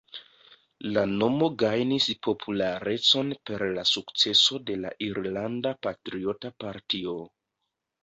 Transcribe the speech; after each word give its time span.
La 0.95 1.03
nomo 1.11 1.49
gajnis 1.63 2.07
popularecon 2.29 3.31
per 3.51 3.67
la 3.77 3.85
sukceso 3.93 4.61
de 4.73 4.81
la 4.83 4.97
Irlanda 5.13 5.79
Patriota 5.89 6.57
Partio. 6.67 7.19